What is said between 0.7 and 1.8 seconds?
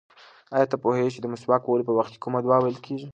ته پوهېږې چې د مسواک